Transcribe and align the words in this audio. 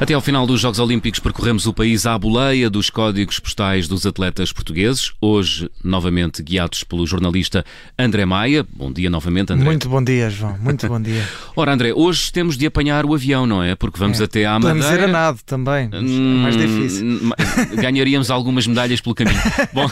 Até 0.00 0.14
ao 0.14 0.20
final 0.20 0.46
dos 0.46 0.60
Jogos 0.60 0.78
Olímpicos 0.78 1.18
percorremos 1.18 1.66
o 1.66 1.72
país 1.74 2.06
à 2.06 2.16
boleia 2.16 2.70
dos 2.70 2.88
códigos 2.88 3.40
postais 3.40 3.88
dos 3.88 4.06
atletas 4.06 4.52
portugueses, 4.52 5.12
hoje 5.20 5.68
novamente 5.82 6.40
guiados 6.40 6.84
pelo 6.84 7.04
jornalista 7.04 7.64
André 7.98 8.24
Maia. 8.24 8.64
Bom 8.72 8.92
dia 8.92 9.10
novamente, 9.10 9.52
André. 9.52 9.64
Muito 9.64 9.88
bom 9.88 10.00
dia, 10.02 10.30
João. 10.30 10.56
Muito 10.60 10.86
bom 10.86 11.02
dia. 11.02 11.26
Ora, 11.56 11.72
André, 11.74 11.92
hoje 11.92 12.30
temos 12.32 12.56
de 12.56 12.64
apanhar 12.64 13.04
o 13.04 13.12
avião, 13.12 13.44
não 13.44 13.60
é? 13.60 13.74
Porque 13.74 13.98
vamos 13.98 14.20
É. 14.20 14.24
até 14.24 14.46
à 14.46 14.60
Podemos 14.60 14.84
Madeira. 14.84 15.02
ir 15.02 15.08
a 15.08 15.12
nado 15.12 15.40
também, 15.44 15.88
mas 15.90 16.00
é 16.00 16.06
mais 16.06 16.54
Hum, 16.56 16.58
difícil. 16.60 17.20
Ganharíamos 17.82 18.30
algumas 18.30 18.68
medalhas 18.68 19.00
pelo 19.00 19.16
caminho. 19.16 19.40
Bom, 19.74 19.90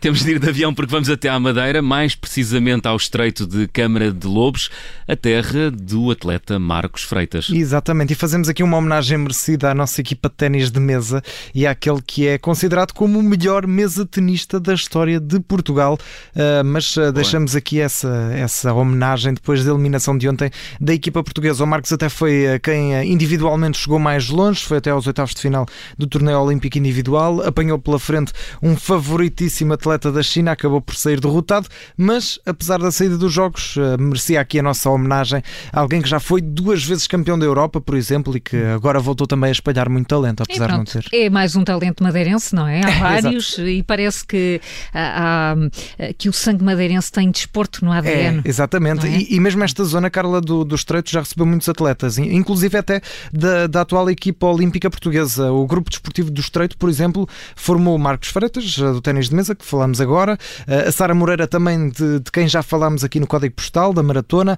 temos 0.00 0.22
de 0.22 0.30
ir 0.30 0.38
de 0.38 0.48
avião 0.48 0.72
porque 0.72 0.92
vamos 0.92 1.10
até 1.10 1.28
à 1.28 1.38
Madeira, 1.40 1.82
mais 1.82 2.14
precisamente 2.14 2.86
ao 2.86 2.96
Estreito 2.96 3.44
de 3.44 3.66
Câmara 3.66 4.12
de 4.12 4.26
Lobos, 4.28 4.70
a 5.08 5.16
terra 5.16 5.68
do 5.68 6.12
atleta 6.12 6.60
Marcos 6.60 7.02
Freitas. 7.02 7.50
Exatamente, 7.50 8.12
e 8.12 8.14
fazemos 8.16 8.48
aqui 8.48 8.62
uma 8.68 8.76
homenagem 8.76 9.16
merecida 9.16 9.70
à 9.70 9.74
nossa 9.74 10.00
equipa 10.00 10.28
de 10.28 10.34
ténis 10.34 10.70
de 10.70 10.78
mesa 10.78 11.22
e 11.54 11.66
àquele 11.66 12.02
que 12.02 12.28
é 12.28 12.36
considerado 12.36 12.92
como 12.92 13.18
o 13.18 13.22
melhor 13.22 13.66
mesa 13.66 14.04
tenista 14.04 14.60
da 14.60 14.74
história 14.74 15.18
de 15.18 15.40
Portugal. 15.40 15.98
Ah, 16.36 16.62
mas 16.62 16.96
ah, 16.98 17.10
deixamos 17.10 17.56
aqui 17.56 17.80
essa, 17.80 18.30
essa 18.34 18.72
homenagem 18.74 19.32
depois 19.32 19.64
da 19.64 19.70
eliminação 19.72 20.16
de 20.16 20.28
ontem 20.28 20.50
da 20.78 20.92
equipa 20.92 21.22
portuguesa. 21.24 21.64
O 21.64 21.66
Marcos 21.66 21.90
até 21.92 22.10
foi 22.10 22.46
ah, 22.46 22.58
quem 22.58 23.10
individualmente 23.10 23.78
chegou 23.78 23.98
mais 23.98 24.28
longe, 24.28 24.62
foi 24.64 24.78
até 24.78 24.90
aos 24.90 25.06
oitavos 25.06 25.34
de 25.34 25.40
final 25.40 25.66
do 25.96 26.06
torneio 26.06 26.38
olímpico 26.38 26.76
individual, 26.76 27.40
apanhou 27.40 27.78
pela 27.78 27.98
frente 27.98 28.32
um 28.62 28.76
favoritíssimo 28.76 29.72
atleta 29.72 30.12
da 30.12 30.22
China, 30.22 30.52
acabou 30.52 30.82
por 30.82 30.94
sair 30.94 31.20
derrotado, 31.20 31.68
mas 31.96 32.38
apesar 32.44 32.78
da 32.78 32.90
saída 32.90 33.16
dos 33.16 33.32
jogos, 33.32 33.76
merecia 33.98 34.40
aqui 34.40 34.58
a 34.58 34.62
nossa 34.62 34.90
homenagem 34.90 35.42
a 35.72 35.80
alguém 35.80 36.02
que 36.02 36.08
já 36.08 36.20
foi 36.20 36.42
duas 36.42 36.84
vezes 36.84 37.06
campeão 37.06 37.38
da 37.38 37.46
Europa, 37.46 37.80
por 37.80 37.96
exemplo, 37.96 38.36
e 38.36 38.40
que 38.40 38.57
agora 38.74 38.98
voltou 39.00 39.26
também 39.26 39.48
a 39.48 39.52
espalhar 39.52 39.88
muito 39.88 40.06
talento, 40.08 40.42
apesar 40.42 40.68
de 40.68 40.72
não 40.76 40.84
ter. 40.84 41.04
é 41.12 41.28
mais 41.30 41.54
um 41.56 41.64
talento 41.64 42.02
madeirense, 42.02 42.54
não 42.54 42.66
é? 42.66 42.80
Há 42.84 42.90
vários 43.22 43.58
e 43.58 43.82
parece 43.82 44.26
que, 44.26 44.60
há- 44.92 45.52
há- 45.54 46.12
que 46.16 46.28
o 46.28 46.32
sangue 46.32 46.64
madeirense 46.64 47.10
tem 47.12 47.30
desporto 47.30 47.84
no 47.84 47.92
ADN. 47.92 48.42
É, 48.44 48.48
exatamente. 48.48 49.06
é? 49.06 49.10
E, 49.10 49.36
e 49.36 49.40
mesmo 49.40 49.62
esta 49.64 49.84
zona, 49.84 50.10
Carla, 50.10 50.40
do, 50.40 50.64
do 50.64 50.74
Estreito 50.74 51.10
já 51.10 51.20
recebeu 51.20 51.46
muitos 51.46 51.68
atletas, 51.68 52.18
in- 52.18 52.34
inclusive 52.34 52.76
até 52.78 53.00
da, 53.32 53.66
da 53.66 53.80
atual 53.82 54.08
equipa 54.10 54.46
olímpica 54.46 54.88
portuguesa. 54.90 55.50
O 55.52 55.66
Grupo 55.66 55.90
Desportivo 55.90 56.30
do 56.30 56.40
Estreito, 56.40 56.76
por 56.76 56.88
exemplo, 56.88 57.28
formou 57.56 57.94
o 57.94 57.98
Marcos 57.98 58.28
Freitas, 58.28 58.76
do 58.76 59.00
ténis 59.00 59.28
de 59.28 59.34
mesa, 59.34 59.54
que 59.54 59.64
falamos 59.64 60.00
agora, 60.00 60.38
a 60.66 60.90
Sara 60.92 61.14
Moreira 61.14 61.46
também, 61.46 61.88
de, 61.90 62.20
de 62.20 62.30
quem 62.32 62.46
já 62.48 62.62
falámos 62.62 63.04
aqui 63.04 63.18
no 63.20 63.26
Código 63.26 63.54
Postal, 63.54 63.92
da 63.92 64.02
Maratona, 64.02 64.56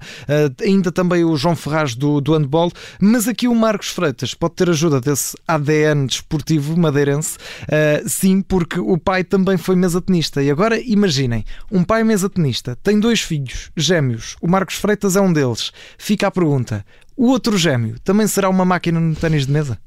ainda 0.63 0.91
também 0.91 1.23
o 1.23 1.35
João 1.35 1.55
Ferraz 1.55 1.95
do, 1.95 2.19
do 2.21 2.33
handball, 2.33 2.71
mas 2.99 3.27
aqui 3.27 3.47
o 3.47 3.55
Marcos 3.55 3.89
Freitas 3.91 4.33
pode 4.33 4.55
ter 4.55 4.69
ajuda 4.69 4.99
desse 4.99 5.37
ADN 5.47 6.07
desportivo 6.07 6.77
madeirense, 6.77 7.37
eh, 7.67 8.03
sim, 8.07 8.41
porque 8.41 8.79
o 8.79 8.97
pai 8.97 9.23
também 9.23 9.57
foi 9.57 9.75
mesa 9.75 10.01
tenista. 10.01 10.41
E 10.41 10.49
agora 10.49 10.79
imaginem, 10.79 11.45
um 11.71 11.83
pai 11.83 12.03
mesa 12.03 12.29
tenista 12.29 12.75
tem 12.81 12.99
dois 12.99 13.21
filhos 13.21 13.69
gêmeos, 13.77 14.35
o 14.41 14.47
Marcos 14.47 14.75
Freitas 14.75 15.15
é 15.15 15.21
um 15.21 15.31
deles. 15.31 15.71
Fica 15.97 16.27
a 16.27 16.31
pergunta: 16.31 16.85
o 17.15 17.27
outro 17.27 17.57
gêmeo 17.57 17.99
também 17.99 18.27
será 18.27 18.49
uma 18.49 18.65
máquina 18.65 18.99
no 18.99 19.15
ténis 19.15 19.45
de 19.45 19.51
mesa? 19.51 19.77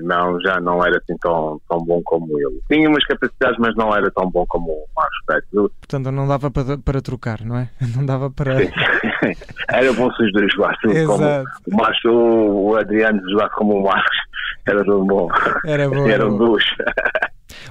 Não, 0.00 0.40
já 0.40 0.60
não 0.60 0.84
era 0.84 0.98
assim 0.98 1.16
tão, 1.20 1.60
tão 1.68 1.78
bom 1.84 2.00
como 2.04 2.26
ele. 2.38 2.60
Tinha 2.70 2.88
umas 2.88 3.04
capacidades, 3.04 3.56
mas 3.58 3.74
não 3.76 3.94
era 3.94 4.10
tão 4.10 4.30
bom 4.30 4.44
como 4.46 4.70
o 4.70 4.86
Marcos 4.96 5.18
Freitas. 5.26 5.50
Portanto, 5.80 6.10
não 6.10 6.28
dava 6.28 6.50
para, 6.50 6.78
para 6.78 7.00
trocar, 7.02 7.40
não 7.44 7.56
é? 7.56 7.68
Não 7.96 8.04
dava 8.04 8.30
para. 8.30 8.54
era 9.68 9.92
bom 9.92 10.10
se 10.12 10.22
os 10.22 10.32
dois 10.32 10.52
jogassem 10.52 11.06
como 11.06 11.24
o 11.24 11.76
Marcos, 11.76 12.04
o, 12.04 12.76
Adriano 12.76 13.20
jogasse 13.30 13.54
como 13.54 13.78
o 13.78 13.84
Marcos. 13.84 14.16
Era 14.66 14.84
tudo 14.84 15.04
bom. 15.04 15.28
Era 15.64 15.88
bom. 15.88 16.04
era 16.04 16.14
Eram 16.14 16.30
bom. 16.30 16.38
duas. 16.46 16.64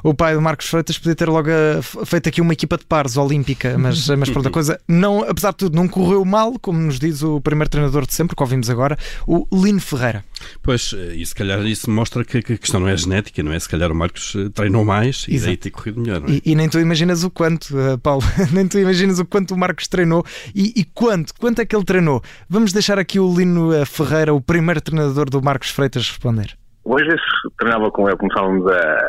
O 0.03 0.13
pai 0.13 0.33
do 0.33 0.41
Marcos 0.41 0.67
Freitas 0.67 0.97
podia 0.97 1.15
ter 1.15 1.27
logo 1.27 1.49
eh, 1.49 1.81
feito 2.05 2.29
aqui 2.29 2.41
uma 2.41 2.53
equipa 2.53 2.77
de 2.77 2.85
pares 2.85 3.17
olímpica, 3.17 3.77
mas, 3.77 4.07
mas 4.17 4.29
pronto, 4.29 4.47
a 4.47 4.51
coisa, 4.51 4.79
não, 4.87 5.23
apesar 5.23 5.51
de 5.51 5.57
tudo, 5.57 5.75
não 5.75 5.87
correu 5.87 6.23
mal, 6.23 6.57
como 6.59 6.79
nos 6.79 6.99
diz 6.99 7.21
o 7.23 7.41
primeiro 7.41 7.69
treinador 7.69 8.05
de 8.05 8.13
sempre, 8.13 8.35
que 8.35 8.41
ouvimos 8.41 8.69
agora, 8.69 8.97
o 9.27 9.47
Lino 9.53 9.81
Ferreira. 9.81 10.23
Pois, 10.63 10.93
eh, 10.97 11.15
e 11.15 11.25
se 11.25 11.35
calhar 11.35 11.59
isso 11.65 11.89
mostra 11.89 12.23
que, 12.23 12.41
que 12.41 12.53
a 12.53 12.57
questão 12.57 12.79
não 12.79 12.87
é 12.87 12.95
genética, 12.95 13.43
não 13.43 13.51
é? 13.51 13.59
Se 13.59 13.67
calhar 13.67 13.91
o 13.91 13.95
Marcos 13.95 14.33
eh, 14.35 14.49
treinou 14.49 14.85
mais 14.85 15.25
e 15.27 15.35
Exato. 15.35 15.47
daí 15.47 15.57
ter 15.57 15.69
corrido 15.71 15.99
melhor, 15.99 16.21
não 16.21 16.29
é? 16.29 16.31
E, 16.33 16.41
e 16.45 16.55
nem 16.55 16.69
tu 16.69 16.79
imaginas 16.79 17.23
o 17.23 17.29
quanto, 17.29 17.75
Paulo, 18.01 18.23
nem 18.53 18.67
tu 18.67 18.79
imaginas 18.79 19.19
o 19.19 19.25
quanto 19.25 19.53
o 19.53 19.57
Marcos 19.57 19.87
treinou 19.87 20.25
e, 20.55 20.73
e 20.75 20.83
quanto, 20.83 21.33
quanto 21.35 21.59
é 21.59 21.65
que 21.65 21.75
ele 21.75 21.85
treinou. 21.85 22.21
Vamos 22.49 22.71
deixar 22.71 22.97
aqui 22.97 23.19
o 23.19 23.33
Lino 23.35 23.85
Ferreira, 23.85 24.33
o 24.33 24.41
primeiro 24.41 24.81
treinador 24.81 25.29
do 25.29 25.41
Marcos 25.41 25.69
Freitas, 25.69 26.07
responder. 26.07 26.57
Hoje 26.83 27.09
treinava 27.57 27.91
com 27.91 28.07
ele, 28.07 28.17
começávamos 28.17 28.65
a, 28.71 28.99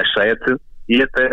às 0.00 0.12
sete 0.12 0.56
e 0.88 1.02
até 1.02 1.28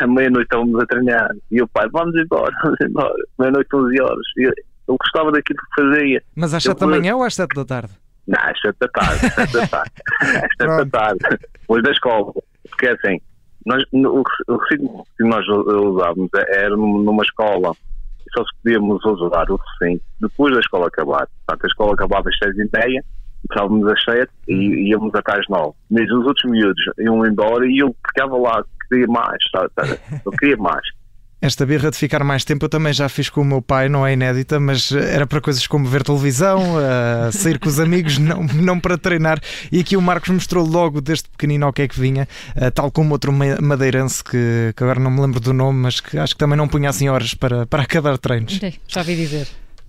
à 0.00 0.06
meia-noite 0.06 0.44
estávamos 0.46 0.82
a 0.82 0.86
treinar. 0.86 1.30
E 1.50 1.60
o 1.62 1.68
pai, 1.68 1.86
vamos 1.92 2.14
embora, 2.16 2.52
vamos 2.62 2.78
embora. 2.82 3.14
Meia-noite, 3.38 3.68
11 3.74 4.00
horas. 4.02 4.26
E 4.38 4.42
ele 4.44 4.54
ele 4.88 4.96
gostava 5.00 5.32
daquilo 5.32 5.58
que 5.58 5.82
fazia. 5.82 6.22
Mas 6.36 6.54
às 6.54 6.64
Eu 6.64 6.70
7 6.70 6.78
da 6.80 6.86
manhã 6.86 7.16
ou 7.16 7.24
às 7.24 7.34
7 7.34 7.54
da 7.56 7.64
tarde? 7.64 7.92
Não, 8.28 8.40
às 8.40 8.60
sete 8.60 8.76
da 8.80 8.88
tarde, 8.88 9.26
às 9.26 9.34
sete 9.34 9.52
da 9.52 9.66
tarde. 9.68 9.90
Às 10.20 10.30
sete 10.40 10.56
da 10.58 10.64
Pronto. 10.66 10.90
tarde. 10.90 11.18
Depois 11.60 11.82
da 11.84 11.90
escola. 11.92 12.32
Porque 12.70 12.86
assim, 12.88 13.20
nós, 13.64 13.82
no- 13.92 14.22
o 14.48 14.56
recinto 14.56 15.04
que 15.16 15.24
nós 15.24 15.44
usávamos 15.48 16.28
era 16.48 16.70
num- 16.70 17.02
numa 17.02 17.22
escola. 17.24 17.72
Só 18.36 18.44
se 18.44 18.50
podíamos 18.62 19.04
usar 19.04 19.50
o 19.50 19.56
recinto 19.80 20.02
depois 20.20 20.52
da 20.54 20.60
escola 20.60 20.86
acabar. 20.88 21.26
Portanto, 21.46 21.64
a 21.64 21.66
escola 21.68 21.92
acabava 21.94 22.28
às 22.28 22.38
seis 22.38 22.56
e 22.56 22.68
meia, 22.72 23.04
começávamos 23.48 23.86
às 23.92 24.02
sete 24.04 24.30
e 24.48 24.88
íamos 24.90 25.14
até 25.14 25.38
às 25.38 25.46
nove. 25.48 25.74
Mas 25.90 26.10
os 26.10 26.26
outros 26.26 26.50
miúdos 26.50 26.82
iam 26.98 27.24
embora 27.26 27.66
e 27.66 27.78
eu 27.78 27.94
ficava 28.08 28.36
lá, 28.36 28.64
queria 28.88 29.06
mais, 29.06 29.38
sabe? 29.50 29.98
Eu 30.24 30.32
queria 30.32 30.56
mais. 30.56 30.82
Esta 31.38 31.66
birra 31.66 31.90
de 31.90 31.98
ficar 31.98 32.24
mais 32.24 32.44
tempo 32.44 32.64
eu 32.64 32.68
também 32.68 32.94
já 32.94 33.10
fiz 33.10 33.28
com 33.28 33.42
o 33.42 33.44
meu 33.44 33.60
pai, 33.60 33.90
não 33.90 34.06
é 34.06 34.14
inédita, 34.14 34.58
mas 34.58 34.90
eh, 34.90 35.14
era 35.14 35.26
para 35.26 35.38
coisas 35.38 35.66
como 35.66 35.86
ver 35.86 36.02
televisão, 36.02 36.58
eh, 36.80 37.30
sair 37.30 37.58
com 37.58 37.68
os 37.68 37.78
amigos, 37.78 38.16
não, 38.16 38.42
não 38.42 38.80
para 38.80 38.96
treinar. 38.96 39.38
E 39.70 39.78
aqui 39.80 39.98
o 39.98 40.02
Marcos 40.02 40.30
mostrou 40.30 40.66
logo 40.66 41.00
desde 41.00 41.28
pequenino 41.28 41.66
ao 41.66 41.74
que 41.74 41.82
é 41.82 41.88
que 41.88 42.00
vinha, 42.00 42.26
eh, 42.56 42.70
tal 42.70 42.90
como 42.90 43.12
outro 43.12 43.32
ma- 43.34 43.60
madeirense 43.60 44.24
que, 44.24 44.72
que 44.74 44.82
agora 44.82 44.98
não 44.98 45.10
me 45.10 45.20
lembro 45.20 45.38
do 45.38 45.52
nome, 45.52 45.78
mas 45.78 46.00
que 46.00 46.18
acho 46.18 46.32
que 46.32 46.38
também 46.38 46.56
não 46.56 46.66
punha 46.66 46.88
assim 46.88 47.10
horas 47.10 47.34
para, 47.34 47.66
para 47.66 47.82
acabar 47.82 48.16
treinos. 48.16 48.58
Já 48.88 49.00
ouvi 49.02 49.14
dizer. 49.14 49.46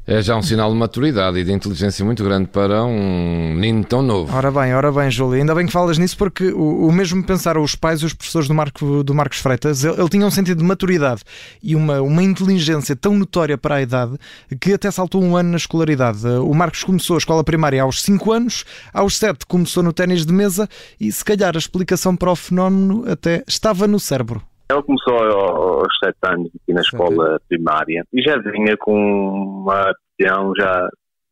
É 0.10 0.22
já 0.22 0.38
um 0.38 0.42
sinal 0.42 0.72
de 0.72 0.78
maturidade 0.78 1.38
e 1.38 1.44
de 1.44 1.52
inteligência 1.52 2.06
muito 2.06 2.24
grande 2.24 2.48
para 2.48 2.82
um 2.86 3.54
menino 3.54 3.84
tão 3.84 4.02
novo. 4.02 4.34
Ora 4.34 4.50
bem, 4.50 4.74
ora 4.74 4.90
bem, 4.90 5.12
Júlio, 5.12 5.38
ainda 5.38 5.54
bem 5.54 5.66
que 5.66 5.72
falas 5.74 5.98
nisso 5.98 6.18
porque 6.18 6.46
o, 6.46 6.88
o 6.88 6.92
mesmo 6.94 7.22
pensaram 7.22 7.62
os 7.62 7.76
pais 7.76 8.00
e 8.00 8.06
os 8.06 8.14
professores 8.14 8.48
do, 8.48 8.54
Marco, 8.54 9.04
do 9.04 9.14
Marcos 9.14 9.40
Freitas, 9.40 9.84
ele, 9.84 10.00
ele 10.00 10.08
tinha 10.08 10.26
um 10.26 10.32
sentido 10.32 10.60
de 10.60 10.64
maturidade 10.64 11.24
e 11.62 11.76
uma, 11.76 12.02
uma 12.02 12.24
inteligência 12.24 12.96
tão 12.96 13.18
notória 13.18 13.58
para 13.58 13.76
a 13.76 13.82
idade 13.82 14.18
que 14.62 14.72
até 14.72 14.90
saltou 14.90 15.22
um 15.22 15.36
ano 15.36 15.50
na 15.50 15.58
escolaridade. 15.58 16.26
O 16.26 16.54
Marcos 16.54 16.86
começou 16.86 17.16
a 17.16 17.20
escola 17.20 17.44
primária 17.44 17.84
aos 17.84 18.02
5 18.02 18.32
anos, 18.32 18.64
aos 18.94 19.18
7 19.18 19.46
começou 19.46 19.84
no 19.84 19.92
ténis 19.92 20.26
de 20.26 20.32
mesa 20.32 20.70
e 20.98 21.12
se 21.12 21.26
calhar 21.26 21.54
a 21.54 21.60
explicação 21.60 22.16
para 22.16 22.32
o 22.32 22.36
fenómeno 22.38 23.04
até 23.12 23.44
estava 23.46 23.86
no 23.86 24.00
cérebro. 24.00 24.42
Ele 24.70 24.84
começou 24.84 25.14
ao- 25.18 25.80
aos 25.80 25.98
sete 26.04 26.18
anos 26.24 26.48
aqui 26.48 26.74
na 26.74 26.82
escola 26.82 27.40
primária 27.48 28.04
e 28.14 28.22
já 28.22 28.38
vinha 28.38 28.76
com 28.78 28.94
uma 28.94 29.92
aptidão, 29.92 30.52
já 30.58 30.90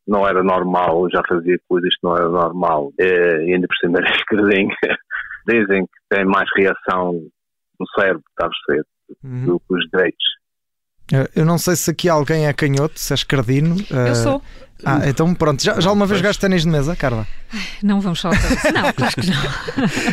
não 0.08 0.26
era 0.26 0.42
normal, 0.42 1.08
já 1.10 1.20
fazia 1.28 1.58
coisas 1.68 1.90
que 1.94 2.00
não 2.02 2.16
era 2.16 2.28
normal. 2.28 2.92
Eh, 2.98 3.44
E 3.46 3.54
ainda 3.54 3.66
por 3.68 3.76
cima 3.76 3.98
era 3.98 4.06
esquerdinho. 4.16 4.70
Dizem 5.48 5.84
que 5.84 6.16
tem 6.16 6.24
mais 6.24 6.48
reação 6.56 7.12
no 7.78 7.86
cérebro, 7.98 8.22
está 8.30 8.46
a 8.46 8.96
Uhum. 9.22 9.46
do 9.46 9.60
que 9.60 9.74
os 9.74 9.84
direitos. 9.92 10.24
Eh, 11.12 11.30
Eu 11.36 11.44
não 11.44 11.58
sei 11.58 11.76
se 11.76 11.90
aqui 11.90 12.08
alguém 12.08 12.46
é 12.48 12.52
canhoto, 12.52 12.98
se 12.98 13.12
é 13.12 13.14
escardino. 13.14 13.76
eh, 13.92 14.08
Eu 14.10 14.14
sou. 14.16 14.42
Ah, 14.84 15.08
então 15.08 15.32
pronto. 15.34 15.62
Já, 15.62 15.78
já 15.80 15.88
alguma 15.88 16.06
vez 16.06 16.18
jogaste 16.20 16.40
ténis 16.40 16.62
de 16.62 16.68
mesa, 16.68 16.96
Carla? 16.96 17.24
Não 17.82 18.00
vamos 18.00 18.18
isso. 18.18 18.28
Não, 18.72 19.06
acho 19.06 19.16
que 19.16 19.26
não. 19.30 19.36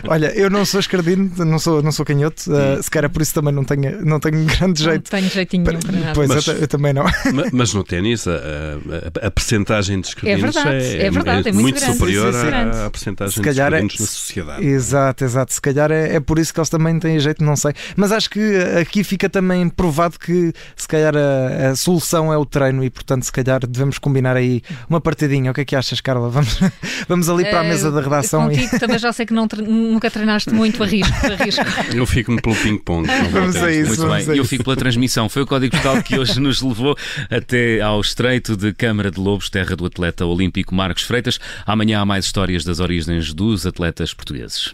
Olha, 0.12 0.28
eu 0.38 0.50
não 0.50 0.66
sou 0.66 0.80
escardino, 0.80 1.32
não 1.46 1.58
sou, 1.60 1.82
não 1.82 1.92
sou 1.92 2.06
canhoto, 2.06 2.44
uh, 2.52 2.82
se 2.82 2.90
calhar 2.92 3.10
por 3.10 3.22
isso 3.22 3.34
também 3.34 3.54
não 3.54 3.64
tenho, 3.64 4.06
não 4.06 4.20
tenho 4.20 4.44
grande 4.46 4.84
Não 4.84 4.92
jeito. 4.92 5.10
tenho 5.10 5.30
jeitinho 5.30 5.64
nenhum 5.66 5.80
para 5.80 5.92
nada. 5.92 6.12
Pois, 6.14 6.30
Mas- 6.30 6.48
eu, 6.48 6.54
eu 6.56 6.68
também 6.68 6.94
não. 6.94 7.04
Ma- 7.34 7.44
Mas 7.52 7.74
no 7.74 7.84
ténis, 7.84 8.28
a, 8.28 8.32
a, 9.24 9.28
a 9.28 9.32
percentagem 9.32 10.00
de 10.02 10.08
esquerdinos 10.10 10.54
verdade, 10.56 10.86
é, 10.86 11.06
é 11.06 11.12
verdade, 11.12 11.50
é 11.50 11.52
muito 11.52 11.80
grande, 11.80 11.94
superior 11.98 12.34
sim, 12.34 12.40
sim, 12.40 12.46
sim. 12.48 12.54
à, 12.54 12.86
à 12.86 12.90
percentagem 12.90 13.34
Se 13.34 13.42
de 13.42 13.48
é- 13.48 13.52
esquerdinos 13.52 14.00
na 14.00 14.06
sociedade. 14.06 14.66
Exato, 14.66 15.24
exato. 15.24 15.54
Se 15.54 15.62
calhar 15.62 15.92
é, 15.92 16.16
é 16.16 16.20
por 16.20 16.38
isso 16.40 16.54
que 16.54 16.60
eles 16.60 16.70
também 16.70 17.00
têm 17.00 17.20
jeito, 17.20 17.44
não 17.44 17.56
sei. 17.56 17.74
Mas 17.96 18.12
acho 18.12 18.30
que 18.30 18.58
aqui 18.80 19.04
fica 19.04 19.30
também 19.30 19.68
provado 19.70 20.20
que 20.20 20.54
se 20.76 20.88
calhar 20.88 21.14
a, 21.16 21.70
a 21.72 21.76
solução 21.76 22.32
é 22.32 22.38
o 22.38 22.46
treino 22.46 22.84
e, 22.84 22.90
portanto, 22.90 23.24
se 23.24 23.32
calhar 23.32 23.66
devemos 23.68 23.98
combinar 23.98 24.36
aí 24.36 24.62
uma 24.90 25.02
partidinha. 25.02 25.52
O 25.52 25.54
que 25.54 25.62
é 25.62 25.66
que 25.66 25.76
achas, 25.76 26.00
Carla? 26.02 26.30
Vamos, 26.30 26.60
vamos 27.08 27.23
ali 27.30 27.46
para 27.46 27.62
a 27.62 27.64
mesa 27.64 27.92
da 27.92 28.02
redação. 28.02 28.50
Eh, 28.50 28.56
Contigo 28.56 28.80
também 28.80 29.00
já 29.00 29.12
sei 29.14 29.26
que 29.26 29.34
não 29.34 29.48
tre- 29.48 29.62
nunca 29.64 30.10
treinaste 30.12 30.52
muito 30.54 30.82
a 30.84 30.86
risco. 30.86 31.14
A 31.26 31.44
risco. 31.44 31.64
Eu 31.94 32.06
fico-me 32.06 32.42
pelo 32.42 32.56
ping-pong. 32.56 33.08
Vamos 33.32 33.56
a 33.56 33.72
isso. 33.72 33.88
Muito 33.88 34.02
vamos 34.02 34.16
bem, 34.26 34.32
a 34.32 34.36
e 34.36 34.38
eu 34.38 34.44
isso. 34.44 34.50
fico 34.50 34.64
pela 34.64 34.76
transmissão. 34.76 35.28
Foi 35.30 35.42
o 35.44 35.48
código 35.48 35.72
postal 35.74 36.02
que 36.04 36.18
hoje 36.18 36.40
nos 36.40 36.62
levou 36.62 36.96
até 37.30 37.82
ao 37.82 38.00
estreito 38.02 38.56
de 38.58 38.74
Câmara 38.74 39.10
de 39.12 39.20
Lobos, 39.20 39.50
terra 39.50 39.76
do 39.76 39.86
atleta 39.86 40.26
olímpico 40.26 40.74
Marcos 40.76 41.04
Freitas. 41.04 41.40
Amanhã 41.66 42.00
há 42.02 42.06
mais 42.06 42.26
histórias 42.26 42.64
das 42.64 42.80
origens 42.80 43.34
dos 43.34 43.66
atletas 43.66 44.14
portugueses. 44.14 44.74